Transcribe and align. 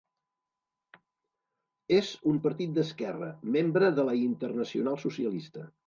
És 1.99 2.11
un 2.33 2.41
partit 2.47 2.75
d'esquerra, 2.79 3.33
membre 3.59 3.95
de 4.01 4.11
la 4.13 4.21
Internacional 4.27 5.03
socialista. 5.09 5.73